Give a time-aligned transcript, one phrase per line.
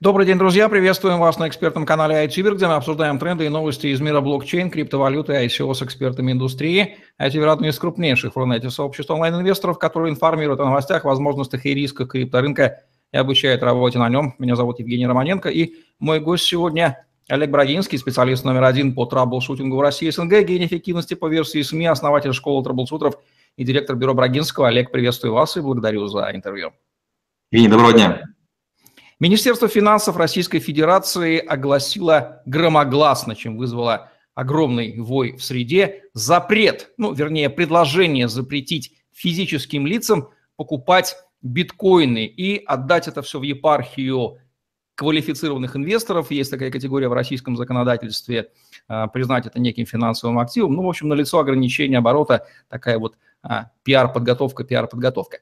[0.00, 0.68] Добрый день, друзья.
[0.68, 4.70] Приветствуем вас на экспертном канале iTuber, где мы обсуждаем тренды и новости из мира блокчейн,
[4.70, 6.98] криптовалюты и ICO с экспертами индустрии.
[7.20, 12.10] iTuber– одно из крупнейших в Рунете сообществ онлайн-инвесторов, которые информируют о новостях, возможностях и рисках
[12.10, 14.34] крипторынка и обучают работе на нем.
[14.38, 19.76] Меня зовут Евгений Романенко, и мой гость сегодня Олег Брагинский, специалист номер один по траблшутингу
[19.76, 23.16] в России СНГ, гений эффективности по версии СМИ, основатель школы траблшутеров
[23.56, 24.68] и директор бюро Брагинского.
[24.68, 26.72] Олег, приветствую вас и благодарю за интервью.
[27.50, 28.27] Евгений, доброго дня.
[29.20, 37.50] Министерство финансов Российской Федерации огласило громогласно, чем вызвало огромный вой в среде, запрет, ну, вернее,
[37.50, 44.38] предложение запретить физическим лицам покупать биткоины и отдать это все в епархию
[44.94, 46.30] квалифицированных инвесторов.
[46.30, 48.52] Есть такая категория в российском законодательстве,
[48.86, 50.74] а, признать это неким финансовым активом.
[50.74, 55.38] Ну, в общем, налицо ограничение оборота, такая вот а, пиар-подготовка, пиар-подготовка.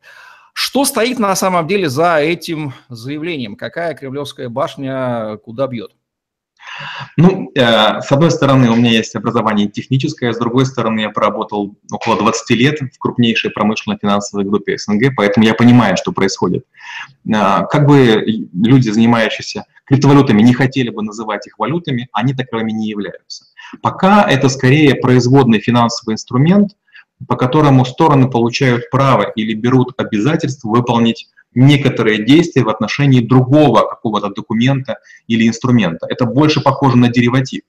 [0.58, 3.56] Что стоит на самом деле за этим заявлением?
[3.56, 5.90] Какая Кремлевская башня куда бьет?
[7.18, 11.76] Ну, э, с одной стороны, у меня есть образование техническое, с другой стороны, я проработал
[11.92, 16.64] около 20 лет в крупнейшей промышленно-финансовой группе СНГ, поэтому я понимаю, что происходит.
[17.26, 22.88] Э, как бы люди, занимающиеся криптовалютами, не хотели бы называть их валютами, они таковыми не
[22.88, 23.44] являются.
[23.82, 26.72] Пока это скорее производный финансовый инструмент–
[27.26, 34.28] по которому стороны получают право или берут обязательство выполнить некоторые действия в отношении другого какого-то
[34.28, 36.06] документа или инструмента.
[36.08, 37.62] Это больше похоже на дериватив.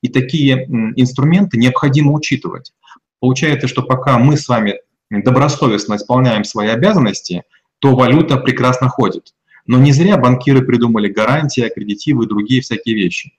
[0.00, 0.64] И такие
[0.96, 2.72] инструменты необходимо учитывать.
[3.20, 7.44] Получается, что пока мы с вами добросовестно исполняем свои обязанности,
[7.78, 9.34] то валюта прекрасно ходит.
[9.66, 13.32] Но не зря банкиры придумали гарантии, аккредитивы и другие всякие вещи.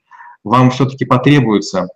[0.44, 1.88] Вам все-таки потребуются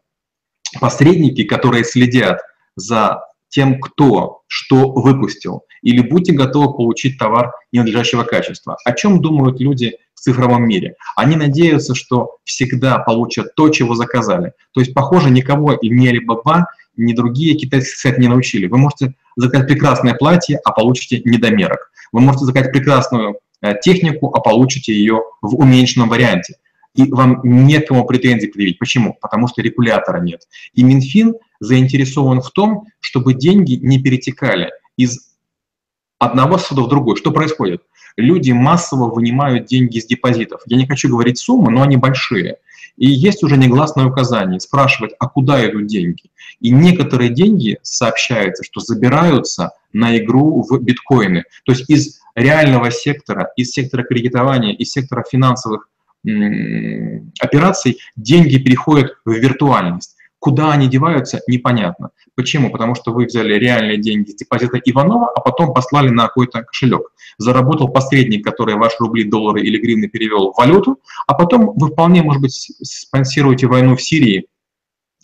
[0.80, 2.40] посредники, которые следят
[2.76, 8.76] за тем, кто что выпустил, или будьте готовы получить товар ненадлежащего качества.
[8.84, 10.94] О чем думают люди в цифровом мире?
[11.16, 14.52] Они надеются, что всегда получат то, чего заказали.
[14.72, 16.64] То есть, похоже, никого и ни Alibaba,
[16.96, 18.66] ни другие китайские сайты не научили.
[18.66, 21.90] Вы можете заказать прекрасное платье, а получите недомерок.
[22.12, 26.56] Вы можете заказать прекрасную э, технику, а получите ее в уменьшенном варианте.
[26.94, 28.78] И вам некому претензий предъявить.
[28.78, 29.16] Почему?
[29.20, 30.42] Потому что регулятора нет.
[30.74, 35.36] И Минфин заинтересован в том, чтобы деньги не перетекали из
[36.18, 37.16] одного суда в другой.
[37.16, 37.82] Что происходит?
[38.16, 40.62] Люди массово вынимают деньги из депозитов.
[40.66, 42.56] Я не хочу говорить суммы, но они большие.
[42.96, 46.24] И есть уже негласное указание спрашивать, а куда идут деньги.
[46.60, 51.44] И некоторые деньги сообщается, что забираются на игру в биткоины.
[51.64, 55.88] То есть из реального сектора, из сектора кредитования, из сектора финансовых
[57.40, 60.16] операций деньги переходят в виртуальность.
[60.40, 62.10] Куда они деваются, непонятно.
[62.34, 62.70] Почему?
[62.70, 67.12] Потому что вы взяли реальные деньги с депозита Иванова, а потом послали на какой-то кошелек.
[67.36, 72.22] Заработал посредник, который ваши рубли, доллары или гривны перевел в валюту, а потом вы вполне,
[72.22, 74.46] может быть, спонсируете войну в Сирии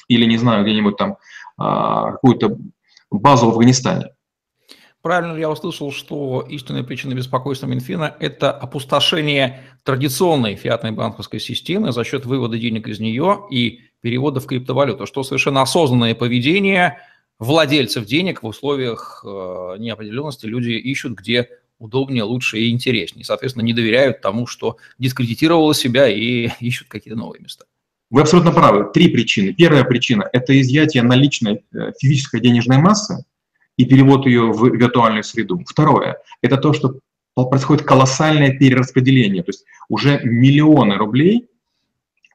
[0.06, 1.16] или, не знаю, где-нибудь там
[1.56, 2.58] а, какую-то
[3.10, 4.10] базу в Афганистане.
[5.00, 12.02] Правильно я услышал, что истинная причина беспокойства Минфина– это опустошение традиционной фиатной банковской системы за
[12.02, 17.00] счет вывода денег из нее и перевода в криптовалюту, что совершенно осознанное поведение
[17.40, 21.48] владельцев денег в условиях э, неопределенности люди ищут, где
[21.80, 23.24] удобнее, лучше и интереснее.
[23.24, 27.64] Соответственно, не доверяют тому, что дискредитировало себя и ищут какие-то новые места.
[28.10, 28.92] Вы абсолютно правы.
[28.94, 29.52] Три причины.
[29.52, 33.24] Первая причина– это изъятие наличной э, физической денежной массы,
[33.76, 35.60] и перевод ее в виртуальную среду.
[35.66, 37.00] Второе– это то, что
[37.34, 41.48] происходит колоссальное перераспределение, то есть уже миллионы рублей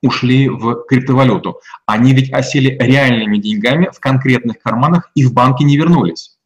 [0.02, 1.62] ушли в криптовалюту.
[1.86, 6.38] Они ведь осели реальными деньгами в конкретных карманах и в банки не вернулись.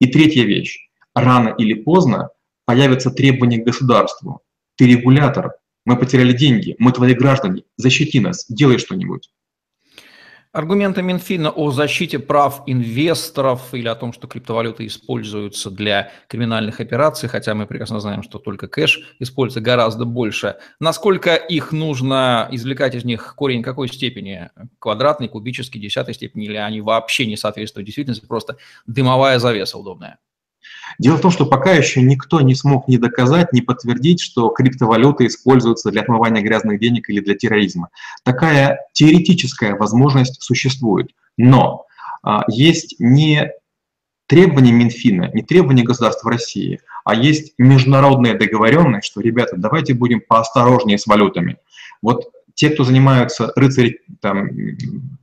[0.00, 0.88] И третья вещь.
[1.14, 2.30] Рано или поздно
[2.64, 4.42] появятся требования к государству.
[4.76, 9.30] Ты регулятор, мы потеряли деньги, мы твои граждане, защити нас, делай что-нибудь.
[10.52, 17.28] Аргументы Минфина о защите прав инвесторов или о том, что криптовалюты используются для криминальных операций,
[17.28, 20.56] хотя мы прекрасно знаем, что только кэш используется гораздо больше.
[20.80, 24.50] Насколько их нужно извлекать из них корень какой степени?
[24.80, 28.56] Квадратный, кубический, десятой степени, или они вообще не соответствуют действительности, просто
[28.88, 30.18] дымовая завеса удобная?
[30.98, 35.26] Дело в том, что пока еще никто не смог ни доказать, ни подтвердить, что криптовалюты
[35.26, 37.88] используются для отмывания грязных денег или для терроризма.
[38.22, 41.10] Такая теоретическая возможность существует.
[41.36, 41.86] Но
[42.22, 43.50] а, есть не
[44.26, 50.98] требования Минфина, не требования государства России, а есть международная договоренность, что, ребята, давайте будем поосторожнее
[50.98, 51.56] с валютами.
[52.02, 54.50] Вот те, кто занимаются рыцари там,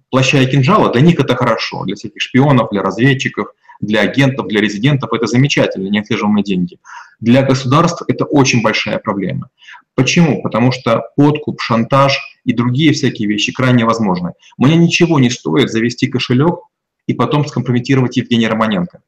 [0.09, 4.61] плаща и кинжала, для них это хорошо, для всяких шпионов, для разведчиков– для агентов, для
[4.61, 6.79] резидентов это замечательно, неотслеживаемые деньги.
[7.19, 9.49] Для государств это очень большая проблема.
[9.95, 10.41] Почему?
[10.43, 14.33] Потому что подкуп, шантаж и другие всякие вещи крайне возможны.
[14.57, 16.59] Мне ничего не стоит завести кошелек
[17.07, 19.01] и потом скомпрометировать Евгения Романенко.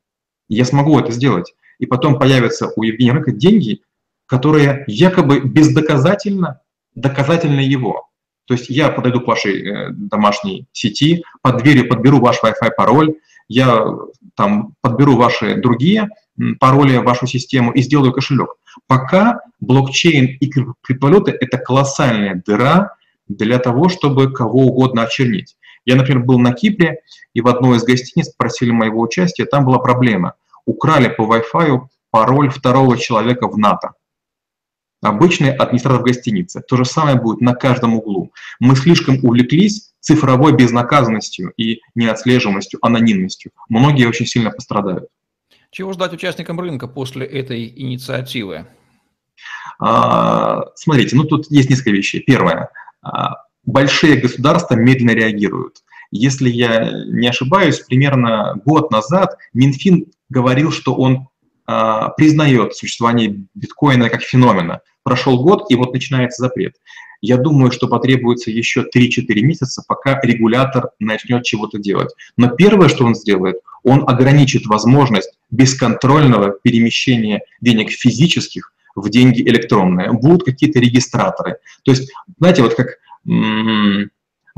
[0.48, 1.54] Я смогу это сделать.
[1.78, 3.82] И потом появятся у Евгения Романенко деньги,
[4.26, 6.62] которые якобы бездоказательно,
[6.96, 8.10] доказательно его.
[8.46, 13.14] То есть я подойду к вашей э, домашней сети, под дверью подберу ваш Wi-Fi пароль,
[13.50, 13.86] я
[14.36, 16.10] там подберу ваши другие
[16.60, 18.56] пароли вашу систему и сделаю кошелек.
[18.88, 22.96] Пока блокчейн и криптовалюты– это колоссальная дыра
[23.28, 25.58] для того, чтобы кого угодно очернить.
[25.86, 27.00] Я, например, был на Кипре,
[27.34, 30.36] и в одной из гостиниц просили моего участия, там была проблема.
[30.66, 31.82] Украли по Wi-Fi
[32.12, 33.94] пароль второго человека в НАТО.
[35.10, 36.62] Обычный администратор в гостинице.
[36.62, 38.32] То же самое будет на каждом углу.
[38.60, 43.52] Мы слишком увлеклись цифровой безнаказанностью и неотслеживаемостью, анонимностью.
[43.70, 45.10] Многие очень сильно пострадают.
[45.72, 48.68] Чего ждать участникам рынка после этой инициативы?
[49.80, 52.22] А, смотрите, ну тут есть несколько вещей.
[52.22, 52.70] Первое.
[53.02, 55.78] А, большие государства медленно реагируют.
[56.12, 61.30] Если я не ошибаюсь, примерно год назад Минфин говорил, что он
[62.18, 64.82] признает существование биткоина как феномена.
[65.04, 66.76] Прошел год, и вот начинается запрет.
[67.22, 72.14] Я думаю, что потребуется еще 3-4 месяца, пока регулятор начнет чего-то делать.
[72.38, 80.12] Но первое, что он сделает, он ограничит возможность бесконтрольного перемещения денег физических в деньги электронные.
[80.12, 81.58] Будут какие-то регистраторы.
[81.84, 83.00] То есть, знаете, вот как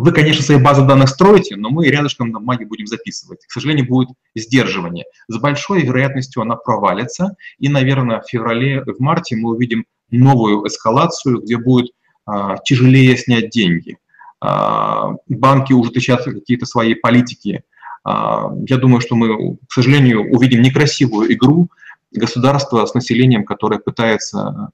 [0.02, 3.46] вы, конечно, свои базы данных строите, но мы рядышком на бумаге будем записывать.
[3.48, 5.06] К сожалению, будет сдерживание.
[5.28, 11.42] С большой вероятностью она провалится, и, наверное, в феврале, в марте мы увидим новую эскалацию,
[11.42, 11.92] где будет
[12.26, 13.98] а, тяжелее снять деньги.
[14.40, 17.64] А, банки ужесточат какие-то свои политики.
[18.04, 21.70] А, я думаю, что мы, к сожалению, увидим некрасивую игру
[22.12, 24.72] государства с населением, которое пытается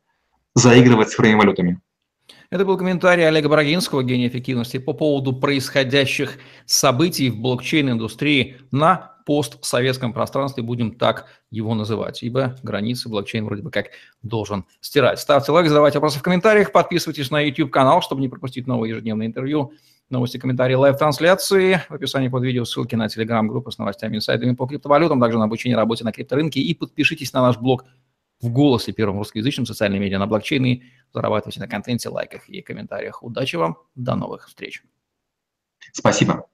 [0.56, 1.82] заигрывать с валютами.
[2.50, 10.14] Это был комментарий Олега Брагинского, гения эффективности, по поводу происходящих событий в блокчейн-индустрии на постсоветском
[10.14, 13.88] пространстве, будем так его называть, ибо границы блокчейн вроде бы как
[14.22, 15.20] должен стирать.
[15.20, 19.74] Ставьте лайк, задавайте вопросы в комментариях, подписывайтесь на YouTube-канал, чтобы не пропустить новые ежедневные интервью,
[20.10, 21.82] новости, комментарии, лайв-трансляции.
[21.90, 25.76] В описании под видео ссылки на телеграм-группу с новостями, инсайдами по криптовалютам, также на обучение
[25.76, 26.62] работе на крипторынке.
[26.62, 27.84] И подпишитесь на наш блог
[28.40, 30.84] в голосе первым русскоязычным социальным медиа на блокчейне.
[31.14, 33.24] Зарабатывайте на контенте, лайках и комментариях.
[33.24, 34.84] Удачи вам, до новых встреч.
[35.94, 36.48] Спасибо.